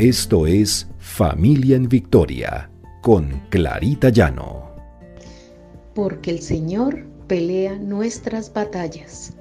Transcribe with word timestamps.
Esto 0.00 0.46
es 0.46 0.86
Familia 0.98 1.76
en 1.76 1.86
Victoria 1.86 2.70
con 3.02 3.38
Clarita 3.50 4.08
Llano. 4.08 4.74
Porque 5.94 6.30
el 6.30 6.40
Señor 6.40 7.04
pelea 7.26 7.76
nuestras 7.76 8.50
batallas. 8.50 9.34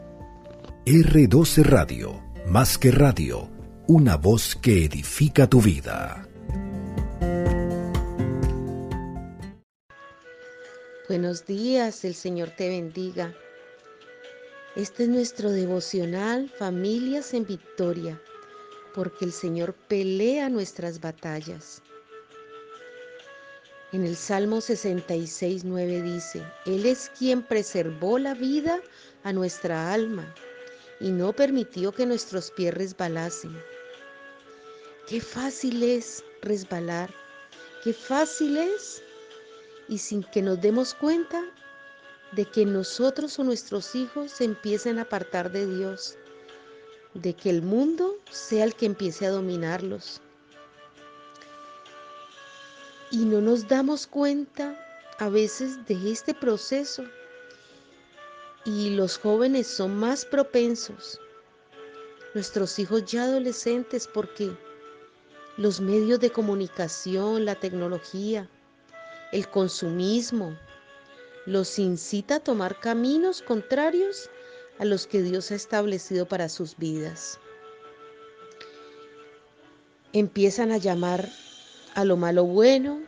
R12 0.86 1.64
Radio, 1.64 2.22
más 2.46 2.78
que 2.78 2.92
radio, 2.92 3.50
una 3.88 4.18
voz 4.18 4.58
que 4.58 4.84
edifica 4.84 5.48
tu 5.48 5.62
vida. 5.62 6.28
Buenos 11.08 11.46
días, 11.46 12.04
el 12.04 12.16
Señor 12.16 12.50
te 12.50 12.68
bendiga. 12.68 13.34
Este 14.76 15.04
es 15.04 15.10
nuestro 15.10 15.52
devocional 15.52 16.50
Familias 16.50 17.34
en 17.34 17.46
Victoria, 17.46 18.20
porque 18.94 19.26
el 19.26 19.32
Señor 19.32 19.74
pelea 19.88 20.50
nuestras 20.50 21.00
batallas. 21.00 21.82
En 23.92 24.06
el 24.06 24.16
Salmo 24.16 24.62
66, 24.62 25.64
9 25.64 26.02
dice, 26.04 26.44
Él 26.66 26.86
es 26.86 27.10
quien 27.18 27.42
preservó 27.42 28.20
la 28.20 28.36
vida 28.36 28.80
a 29.24 29.34
nuestra 29.34 29.92
alma 29.92 30.32
y 31.00 31.12
no 31.12 31.34
permitió 31.34 31.92
que 31.92 32.06
nuestros 32.06 32.52
pies 32.52 32.74
resbalasen. 32.74 33.58
Qué 35.08 35.20
fácil 35.20 35.82
es 35.82 36.24
resbalar, 36.44 37.12
qué 37.84 37.94
fácil 37.94 38.58
es 38.58 39.02
y 39.88 39.98
sin 39.98 40.24
que 40.24 40.44
nos 40.44 40.62
demos 40.62 40.94
cuenta 40.94 41.44
de 42.34 42.46
que 42.46 42.66
nosotros 42.66 43.40
o 43.40 43.44
nuestros 43.44 43.96
hijos 43.96 44.32
se 44.32 44.44
empiecen 44.44 45.00
a 45.00 45.04
apartar 45.04 45.52
de 45.52 45.66
Dios, 45.66 46.16
de 47.14 47.34
que 47.34 47.50
el 47.50 47.62
mundo 47.62 48.16
sea 48.30 48.64
el 48.64 48.76
que 48.76 48.86
empiece 48.86 49.26
a 49.26 49.32
dominarlos. 49.32 50.22
Y 53.12 53.26
no 53.26 53.42
nos 53.42 53.68
damos 53.68 54.06
cuenta 54.06 54.78
a 55.18 55.30
veces 55.30 55.86
de 55.88 56.12
este 56.12 56.34
proceso. 56.34 57.04
Y 58.66 58.92
los 58.92 59.18
jóvenes 59.18 59.68
son 59.68 59.98
más 59.98 60.26
propensos, 60.26 61.20
nuestros 62.36 62.78
hijos 62.78 63.06
ya 63.06 63.24
adolescentes, 63.24 64.08
porque 64.08 64.52
los 65.58 65.80
medios 65.82 66.20
de 66.20 66.30
comunicación, 66.30 67.46
la 67.46 67.56
tecnología, 67.56 68.48
el 69.32 69.50
consumismo, 69.50 70.56
los 71.46 71.80
incita 71.80 72.36
a 72.36 72.40
tomar 72.40 72.80
caminos 72.80 73.42
contrarios 73.42 74.30
a 74.80 74.86
los 74.86 75.06
que 75.06 75.22
Dios 75.22 75.52
ha 75.52 75.56
establecido 75.56 76.28
para 76.28 76.50
sus 76.50 76.78
vidas. 76.78 77.38
Empiezan 80.14 80.72
a 80.72 80.78
llamar 80.78 81.30
a 81.94 82.06
lo 82.06 82.18
malo 82.18 82.46
bueno 82.46 83.02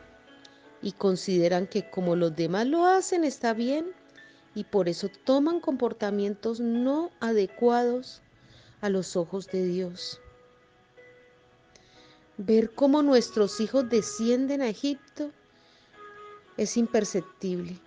y 0.81 0.91
consideran 0.91 1.65
que 1.65 1.89
como 1.89 2.15
los 2.15 2.35
demás 2.35 2.67
lo 2.67 2.85
hacen 2.85 3.23
está 3.23 3.53
bien 3.53 3.93
y 4.53 4.65
por 4.65 4.89
eso 4.89 5.09
toman 5.23 5.59
comportamientos 5.59 6.59
no 6.59 7.09
adecuados 7.19 8.21
a 8.81 8.89
los 8.89 9.15
ojos 9.15 9.47
de 9.47 9.65
Dios. 9.65 10.19
Ver 12.37 12.71
cómo 12.71 13.01
nuestros 13.01 13.59
hijos 13.61 13.89
descienden 13.89 14.61
a 14.61 14.67
Egipto 14.67 15.31
es 16.57 16.75
imperceptible. 16.75 17.79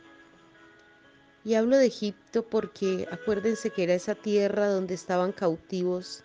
Y 1.44 1.54
hablo 1.54 1.76
de 1.76 1.86
Egipto 1.86 2.48
porque 2.48 3.06
acuérdense 3.10 3.68
que 3.70 3.82
era 3.82 3.94
esa 3.94 4.14
tierra 4.14 4.68
donde 4.68 4.94
estaban 4.94 5.32
cautivos 5.32 6.24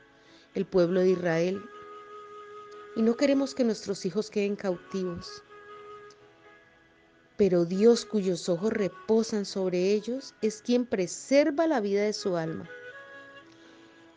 el 0.55 0.65
pueblo 0.65 1.01
de 1.01 1.09
Israel. 1.09 1.61
Y 2.95 3.01
no 3.01 3.15
queremos 3.17 3.53
que 3.53 3.65
nuestros 3.65 4.05
hijos 4.05 4.29
queden 4.29 4.55
cautivos. 4.55 5.43
Pero 7.35 7.65
Dios 7.65 8.05
cuyos 8.05 8.49
ojos 8.49 8.71
reposan 8.71 9.45
sobre 9.45 9.91
ellos 9.91 10.33
es 10.41 10.61
quien 10.61 10.85
preserva 10.85 11.67
la 11.67 11.79
vida 11.79 12.03
de 12.03 12.13
su 12.13 12.37
alma. 12.37 12.69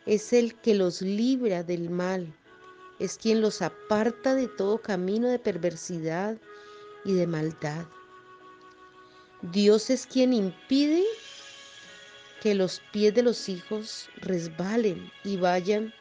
Es 0.05 0.33
el 0.33 0.55
que 0.55 0.75
los 0.75 1.01
libra 1.01 1.63
del 1.63 1.89
mal. 1.89 2.33
Es 2.99 3.17
quien 3.17 3.41
los 3.41 3.61
aparta 3.61 4.35
de 4.35 4.47
todo 4.47 4.81
camino 4.81 5.29
de 5.29 5.39
perversidad 5.39 6.37
y 7.05 7.13
de 7.13 7.27
maldad. 7.27 7.85
Dios 9.51 9.89
es 9.89 10.07
quien 10.07 10.31
impide 10.31 11.03
que 12.41 12.55
los 12.55 12.81
pies 12.93 13.13
de 13.13 13.23
los 13.23 13.49
hijos 13.49 14.07
resbalen 14.15 15.11
y 15.25 15.35
vayan 15.35 15.93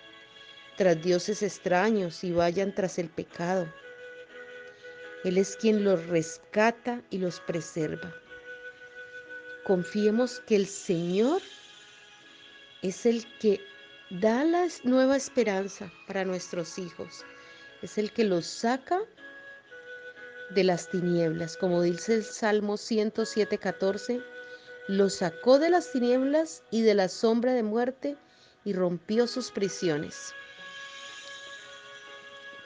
tras 0.76 1.03
dioses 1.03 1.42
extraños 1.42 2.22
y 2.22 2.30
vayan 2.30 2.72
tras 2.72 3.00
el 3.00 3.08
pecado. 3.08 3.66
Él 5.25 5.38
es 5.38 5.56
quien 5.56 5.82
los 5.82 6.06
rescata 6.06 7.03
y 7.10 7.19
los 7.19 7.41
preserva. 7.41 8.14
Confiemos 9.64 10.38
que 10.47 10.54
el 10.54 10.66
Señor 10.66 11.42
es 12.82 13.06
el 13.06 13.26
que 13.38 13.60
da 14.10 14.44
la 14.44 14.69
nueva 14.84 15.16
esperanza 15.16 15.92
para 16.06 16.24
nuestros 16.24 16.78
hijos. 16.78 17.24
Es 17.82 17.98
el 17.98 18.12
que 18.12 18.22
los 18.22 18.47
saca 18.47 19.00
de 20.55 20.65
las 20.65 20.89
tinieblas, 20.89 21.57
como 21.57 21.83
dice 21.83 22.15
el 22.15 22.25
Salmo 22.25 22.75
107.14, 22.75 24.23
lo 24.89 25.09
sacó 25.09 25.59
de 25.59 25.71
las 25.71 25.93
tinieblas 25.93 26.63
y 26.71 26.83
de 26.83 26.95
la 26.95 27.09
sombra 27.09 27.53
de 27.53 27.63
muerte 27.63 28.17
y 28.65 28.73
rompió 28.73 29.27
sus 29.27 29.51
prisiones. 29.51 30.35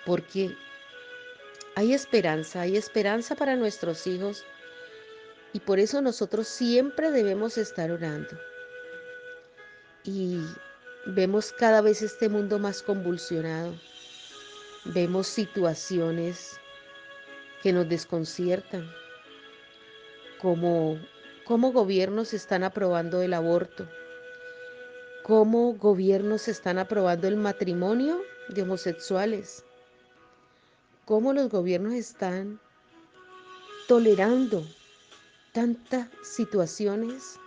Porque 0.04 0.56
hay 1.74 1.92
esperanza, 1.92 2.62
hay 2.62 2.76
esperanza 2.76 3.34
para 3.34 3.56
nuestros 3.56 4.06
hijos 4.06 4.44
y 5.52 5.60
por 5.60 5.78
eso 5.78 6.00
nosotros 6.00 6.48
siempre 6.48 7.10
debemos 7.10 7.58
estar 7.58 7.90
orando. 7.90 8.38
Y 10.04 10.40
vemos 11.06 11.52
cada 11.52 11.80
vez 11.80 12.02
este 12.02 12.28
mundo 12.28 12.58
más 12.58 12.82
convulsionado. 12.82 13.74
Vemos 14.84 15.26
situaciones 15.26 16.60
que 17.62 17.72
nos 17.72 17.88
desconciertan, 17.88 18.90
como 20.40 20.98
cómo 21.44 21.72
gobiernos 21.72 22.34
están 22.34 22.64
aprobando 22.64 23.22
el 23.22 23.34
aborto, 23.34 23.88
cómo 25.22 25.74
gobiernos 25.74 26.48
están 26.48 26.78
aprobando 26.78 27.28
el 27.28 27.36
matrimonio 27.36 28.20
de 28.48 28.62
homosexuales, 28.62 29.64
cómo 31.04 31.32
los 31.32 31.48
gobiernos 31.48 31.94
están 31.94 32.60
tolerando 33.88 34.66
tantas 35.52 36.08
situaciones 36.22 37.38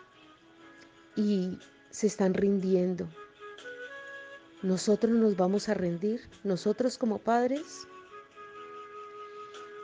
y 1.16 1.60
se 1.90 2.08
están 2.08 2.34
rindiendo. 2.34 3.08
Nosotros 4.62 5.12
nos 5.14 5.36
vamos 5.36 5.70
a 5.70 5.74
rendir, 5.74 6.22
nosotros 6.44 6.98
como 6.98 7.20
padres 7.20 7.88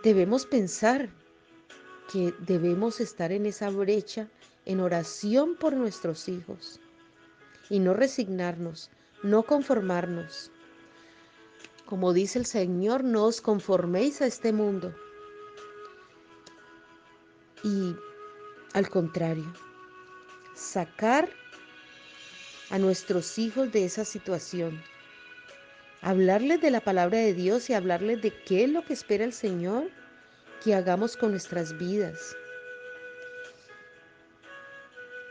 debemos 0.06 0.46
pensar 0.46 1.10
que 2.14 2.32
debemos 2.42 3.00
estar 3.00 3.32
en 3.32 3.48
esa 3.48 3.72
brecha 3.72 4.28
en 4.66 4.80
oración 4.80 5.56
por 5.56 5.74
nuestros 5.74 6.30
hijos 6.30 6.80
y 7.72 7.80
no 7.80 7.96
resignarnos, 7.96 8.92
no 9.24 9.42
conformarnos. 9.42 10.52
Como 11.88 12.14
dice 12.14 12.38
el 12.38 12.46
Señor, 12.46 13.04
no 13.04 13.24
os 13.24 13.42
conforméis 13.42 14.22
a 14.22 14.28
este 14.28 14.54
mundo. 14.54 14.94
Y 17.64 17.96
al 18.74 18.88
contrario, 18.90 19.52
sacar 20.54 21.28
a 22.70 22.78
nuestros 22.78 23.40
hijos 23.40 23.72
de 23.72 23.86
esa 23.86 24.06
situación 24.06 24.84
hablarles 26.06 26.62
de 26.62 26.70
la 26.70 26.82
palabra 26.82 27.18
de 27.18 27.34
Dios 27.34 27.68
y 27.68 27.74
hablarles 27.74 28.22
de 28.22 28.32
qué 28.32 28.66
es 28.66 28.70
lo 28.70 28.86
que 28.86 28.94
espera 28.94 29.26
el 29.26 29.34
Señor 29.34 29.90
que 30.64 30.76
hagamos 30.76 31.18
con 31.18 31.32
nuestras 31.32 31.76
vidas. 31.80 32.38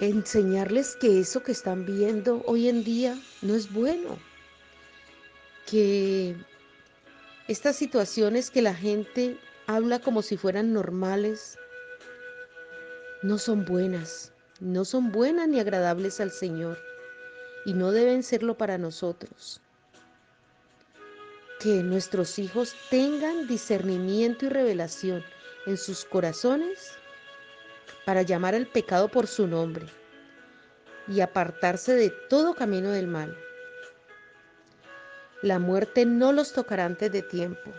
Enseñarles 0.00 0.96
que 0.96 1.20
eso 1.20 1.44
que 1.44 1.52
están 1.52 1.86
viendo 1.86 2.42
hoy 2.46 2.68
en 2.68 2.82
día 2.82 3.16
no 3.40 3.54
es 3.54 3.72
bueno. 3.72 4.18
Que 5.64 6.34
estas 7.46 7.76
situaciones 7.76 8.50
que 8.50 8.60
la 8.60 8.74
gente 8.74 9.38
habla 9.68 10.00
como 10.00 10.22
si 10.22 10.36
fueran 10.36 10.72
normales 10.72 11.56
no 13.22 13.38
son 13.38 13.64
buenas, 13.64 14.32
no 14.58 14.84
son 14.84 15.12
buenas 15.12 15.46
ni 15.46 15.60
agradables 15.60 16.18
al 16.18 16.32
Señor 16.32 16.78
y 17.64 17.74
no 17.74 17.92
deben 17.92 18.24
serlo 18.24 18.58
para 18.58 18.76
nosotros 18.76 19.60
que 21.64 21.82
nuestros 21.82 22.38
hijos 22.38 22.76
tengan 22.90 23.46
discernimiento 23.46 24.44
y 24.44 24.48
revelación 24.50 25.24
en 25.64 25.78
sus 25.78 26.04
corazones 26.04 26.92
para 28.04 28.20
llamar 28.20 28.54
al 28.54 28.66
pecado 28.66 29.08
por 29.08 29.26
su 29.26 29.46
nombre 29.46 29.86
y 31.08 31.20
apartarse 31.20 31.94
de 31.94 32.10
todo 32.28 32.54
camino 32.54 32.90
del 32.90 33.06
mal. 33.06 33.34
La 35.40 35.58
muerte 35.58 36.04
no 36.04 36.32
los 36.32 36.52
tocará 36.52 36.84
antes 36.84 37.10
de 37.10 37.22
tiempo. 37.22 37.72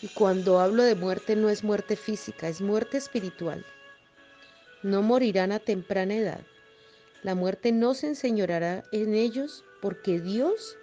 Y 0.00 0.08
cuando 0.08 0.58
hablo 0.58 0.82
de 0.82 0.94
muerte 0.94 1.36
no 1.36 1.50
es 1.50 1.62
muerte 1.62 1.96
física, 1.96 2.48
es 2.48 2.62
muerte 2.62 2.96
espiritual. 2.96 3.66
No 4.82 5.02
morirán 5.02 5.52
a 5.52 5.58
temprana 5.58 6.14
edad. 6.14 6.40
La 7.22 7.34
muerte 7.34 7.70
no 7.70 7.92
se 7.92 8.06
enseñorará 8.06 8.82
en 8.92 9.14
ellos 9.14 9.62
porque 9.82 10.20
Dios 10.20 10.78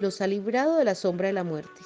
los 0.00 0.20
ha 0.20 0.26
librado 0.26 0.76
de 0.76 0.84
la 0.84 0.94
sombra 0.94 1.28
de 1.28 1.34
la 1.34 1.44
muerte. 1.44 1.80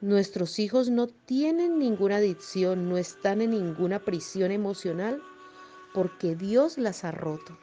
Nuestros 0.00 0.58
hijos 0.58 0.88
no 0.88 1.08
tienen 1.08 1.78
ninguna 1.78 2.16
adicción, 2.16 2.88
no 2.88 2.96
están 2.96 3.42
en 3.42 3.50
ninguna 3.50 3.98
prisión 3.98 4.50
emocional 4.50 5.22
porque 5.92 6.36
Dios 6.36 6.78
las 6.78 7.04
ha 7.04 7.12
roto. 7.12 7.58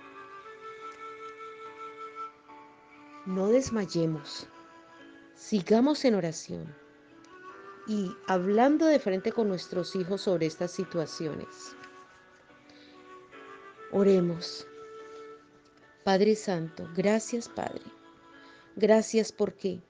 No 3.25 3.47
desmayemos, 3.47 4.47
sigamos 5.35 6.05
en 6.05 6.15
oración 6.15 6.75
y 7.88 8.15
hablando 8.27 8.85
de 8.85 8.99
frente 8.99 9.31
con 9.31 9.47
nuestros 9.47 9.95
hijos 9.95 10.21
sobre 10.21 10.45
estas 10.45 10.71
situaciones. 10.71 11.75
Oremos. 13.91 14.67
Padre 16.03 16.35
Santo, 16.35 16.88
gracias 16.95 17.49
Padre. 17.49 17.96
Gracias 18.79 19.31
porque 19.31 19.81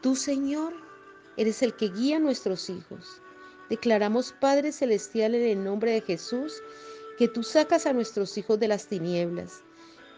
tú 0.00 0.16
Señor 0.16 0.72
eres 1.36 1.62
el 1.62 1.76
que 1.76 1.90
guía 1.90 2.16
a 2.16 2.20
nuestros 2.20 2.70
hijos. 2.70 3.20
Declaramos 3.68 4.32
Padre 4.40 4.72
Celestial 4.72 5.34
en 5.34 5.42
el 5.42 5.62
nombre 5.62 5.92
de 5.92 6.00
Jesús 6.00 6.62
que 7.18 7.28
tú 7.28 7.42
sacas 7.42 7.84
a 7.84 7.92
nuestros 7.92 8.38
hijos 8.38 8.58
de 8.58 8.68
las 8.68 8.86
tinieblas, 8.86 9.62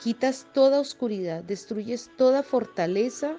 quitas 0.00 0.47
toda 0.55 0.79
oscuridad, 0.79 1.43
destruyes 1.43 2.12
toda 2.17 2.44
fortaleza 2.44 3.37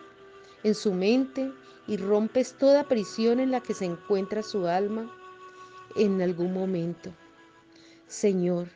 en 0.64 0.76
su 0.76 0.92
mente 0.92 1.50
y 1.88 1.96
rompes 1.96 2.58
toda 2.58 2.90
prisión 2.90 3.40
en 3.40 3.52
la 3.52 3.62
que 3.62 3.74
se 3.74 3.86
encuentra 3.86 4.44
su 4.44 4.68
alma 4.68 5.16
en 5.96 6.22
algún 6.22 6.54
momento. 6.54 7.10
Señor, 8.08 8.68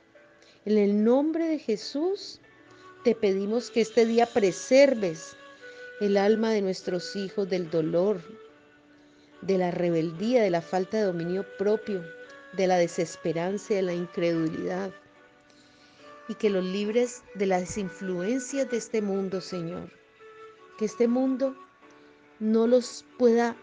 en 0.64 0.78
el 0.78 1.04
nombre 1.04 1.50
de 1.50 1.60
Jesús, 1.60 2.40
te 3.04 3.14
pedimos 3.14 3.72
que 3.72 3.82
este 3.82 4.06
día 4.06 4.26
preserves 4.26 5.36
el 6.00 6.16
alma 6.16 6.52
de 6.52 6.62
nuestros 6.62 7.16
hijos 7.16 7.50
del 7.50 7.70
dolor, 7.70 8.22
de 9.42 9.58
la 9.58 9.72
rebeldía, 9.72 10.42
de 10.42 10.50
la 10.50 10.62
falta 10.62 10.98
de 10.98 11.04
dominio 11.04 11.46
propio, 11.58 12.04
de 12.54 12.68
la 12.68 12.78
desesperanza, 12.78 13.74
de 13.74 13.82
la 13.82 13.94
incredulidad, 13.94 14.92
y 16.30 16.36
que 16.36 16.50
los 16.50 16.64
libres 16.64 17.24
de 17.36 17.48
las 17.48 17.78
influencias 17.78 18.70
de 18.70 18.78
este 18.78 19.02
mundo, 19.02 19.42
Señor. 19.42 19.92
Que 20.78 20.86
este 20.86 21.08
mundo 21.08 21.56
no 22.40 22.68
los 22.68 23.04
pueda 23.18 23.58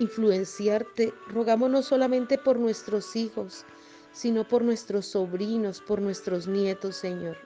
influenciarte. 0.00 1.12
Rogamos 1.28 1.70
no 1.70 1.82
solamente 1.82 2.36
por 2.38 2.58
nuestros 2.58 3.14
hijos, 3.14 3.64
sino 4.12 4.48
por 4.48 4.62
nuestros 4.62 5.06
sobrinos, 5.06 5.80
por 5.80 6.00
nuestros 6.00 6.48
nietos, 6.48 6.96
Señor. 6.96 7.36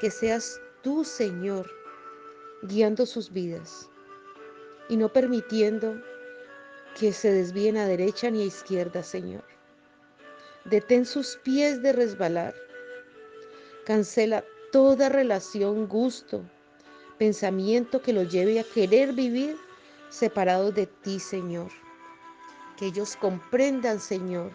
Que 0.00 0.10
seas 0.10 0.60
tú, 0.82 1.04
Señor, 1.04 1.68
guiando 2.62 3.06
sus 3.06 3.32
vidas 3.32 3.90
y 4.88 4.96
no 4.96 5.12
permitiendo 5.12 6.00
que 6.98 7.12
se 7.12 7.32
desvíen 7.32 7.76
a 7.76 7.86
derecha 7.86 8.30
ni 8.30 8.42
a 8.42 8.46
izquierda, 8.46 9.02
Señor. 9.02 9.44
Detén 10.64 11.04
sus 11.06 11.36
pies 11.42 11.82
de 11.82 11.92
resbalar. 11.92 12.54
Cancela 13.84 14.44
toda 14.70 15.08
relación, 15.08 15.88
gusto, 15.88 16.42
pensamiento 17.18 18.00
que 18.00 18.12
los 18.12 18.30
lleve 18.30 18.60
a 18.60 18.64
querer 18.64 19.12
vivir 19.12 19.56
separados 20.08 20.74
de 20.74 20.86
ti, 20.86 21.18
Señor. 21.18 21.70
Que 22.76 22.86
ellos 22.86 23.16
comprendan, 23.16 23.98
Señor, 23.98 24.52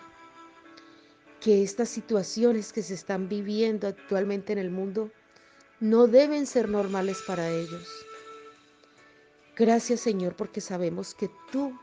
que 1.41 1.63
estas 1.63 1.89
situaciones 1.89 2.71
que 2.71 2.83
se 2.83 2.93
están 2.93 3.27
viviendo 3.27 3.87
actualmente 3.87 4.53
en 4.53 4.59
el 4.59 4.71
mundo 4.71 5.11
no 5.79 6.07
deben 6.07 6.45
ser 6.47 6.69
normales 6.69 7.21
para 7.27 7.49
ellos. 7.49 7.87
Gracias 9.55 10.01
Señor 10.01 10.35
porque 10.35 10.61
sabemos 10.61 11.13
que 11.13 11.29
tú 11.51 11.77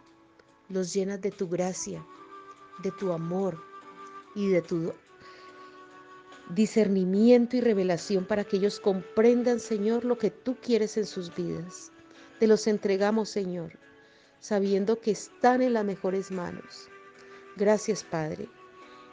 los 0.68 0.92
llenas 0.92 1.20
de 1.20 1.30
tu 1.30 1.48
gracia, 1.48 2.04
de 2.82 2.90
tu 2.92 3.12
amor 3.12 3.62
y 4.34 4.48
de 4.48 4.62
tu 4.62 4.92
discernimiento 6.50 7.56
y 7.56 7.60
revelación 7.60 8.24
para 8.24 8.44
que 8.44 8.56
ellos 8.56 8.80
comprendan 8.80 9.60
Señor 9.60 10.04
lo 10.04 10.18
que 10.18 10.30
tú 10.30 10.56
quieres 10.60 10.96
en 10.96 11.06
sus 11.06 11.34
vidas. 11.34 11.92
Te 12.38 12.46
los 12.46 12.66
entregamos 12.66 13.28
Señor, 13.28 13.78
sabiendo 14.40 15.00
que 15.00 15.12
están 15.12 15.62
en 15.62 15.72
las 15.72 15.84
mejores 15.84 16.30
manos. 16.30 16.88
Gracias 17.56 18.02
Padre 18.02 18.48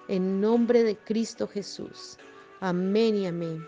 en 0.08 0.42
nombre 0.42 0.84
de 0.84 0.98
Cristo 0.98 1.48
Jesús. 1.48 2.18
Amén 2.60 3.16
y 3.16 3.28
amén. 3.28 3.66